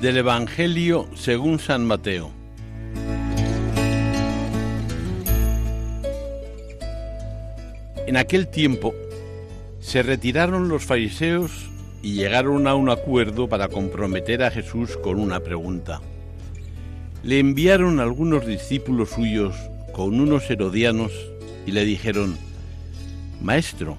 Del 0.00 0.18
Evangelio 0.18 1.08
según 1.14 1.58
San 1.58 1.86
Mateo. 1.86 2.30
En 8.06 8.18
aquel 8.18 8.48
tiempo 8.48 8.94
se 9.80 10.02
retiraron 10.02 10.68
los 10.68 10.84
fariseos 10.84 11.70
y 12.02 12.12
llegaron 12.12 12.66
a 12.66 12.74
un 12.74 12.90
acuerdo 12.90 13.48
para 13.48 13.68
comprometer 13.68 14.42
a 14.42 14.50
Jesús 14.50 14.98
con 14.98 15.18
una 15.18 15.40
pregunta. 15.40 16.02
Le 17.22 17.38
enviaron 17.38 17.98
algunos 17.98 18.46
discípulos 18.46 19.08
suyos 19.08 19.56
con 19.94 20.20
unos 20.20 20.50
herodianos 20.50 21.12
y 21.64 21.72
le 21.72 21.86
dijeron, 21.86 22.36
Maestro, 23.40 23.96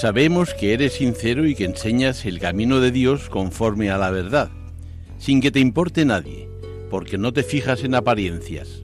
sabemos 0.00 0.54
que 0.54 0.74
eres 0.74 0.92
sincero 0.92 1.44
y 1.44 1.56
que 1.56 1.64
enseñas 1.64 2.24
el 2.24 2.38
camino 2.38 2.78
de 2.78 2.92
Dios 2.92 3.28
conforme 3.28 3.90
a 3.90 3.98
la 3.98 4.12
verdad 4.12 4.48
sin 5.18 5.40
que 5.40 5.50
te 5.50 5.60
importe 5.60 6.04
nadie, 6.04 6.48
porque 6.90 7.18
no 7.18 7.32
te 7.32 7.42
fijas 7.42 7.84
en 7.84 7.94
apariencias. 7.94 8.82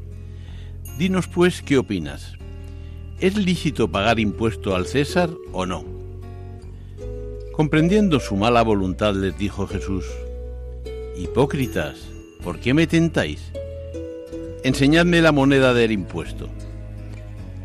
Dinos 0.98 1.27
pues 1.28 1.62
qué 1.62 1.78
opinas. 1.78 2.34
¿Es 3.20 3.36
lícito 3.36 3.90
pagar 3.90 4.18
impuesto 4.20 4.74
al 4.74 4.86
César 4.86 5.30
o 5.52 5.66
no? 5.66 5.84
Comprendiendo 7.52 8.18
su 8.20 8.36
mala 8.36 8.62
voluntad 8.62 9.14
les 9.14 9.38
dijo 9.38 9.66
Jesús, 9.66 10.05
Hipócritas, 11.16 11.96
¿por 12.42 12.58
qué 12.58 12.74
me 12.74 12.86
tentáis? 12.88 13.52
Enseñadme 14.64 15.22
la 15.22 15.30
moneda 15.30 15.72
del 15.72 15.92
impuesto. 15.92 16.48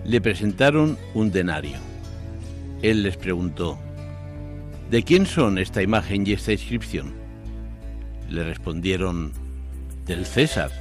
Le 0.05 0.21
presentaron 0.21 0.97
un 1.13 1.31
denario. 1.31 1.77
Él 2.81 3.03
les 3.03 3.17
preguntó, 3.17 3.79
¿de 4.91 5.03
quién 5.03 5.25
son 5.25 5.57
esta 5.57 5.81
imagen 5.81 6.25
y 6.25 6.33
esta 6.33 6.51
inscripción? 6.51 7.13
Le 8.29 8.43
respondieron, 8.43 9.31
del 10.05 10.25
César. 10.25 10.71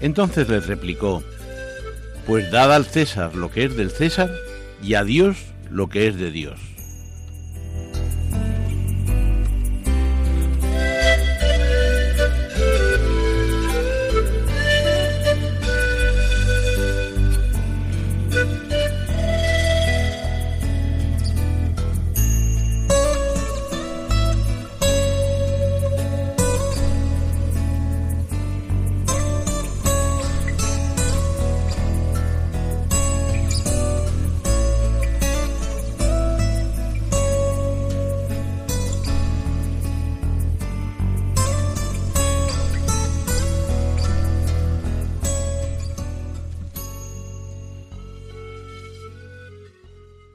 Entonces 0.00 0.48
les 0.48 0.66
replicó, 0.66 1.22
pues 2.26 2.50
dad 2.50 2.72
al 2.72 2.86
César 2.86 3.34
lo 3.34 3.50
que 3.50 3.64
es 3.64 3.76
del 3.76 3.90
César 3.90 4.30
y 4.82 4.94
a 4.94 5.04
Dios 5.04 5.36
lo 5.70 5.88
que 5.88 6.06
es 6.06 6.16
de 6.16 6.30
Dios. 6.30 6.60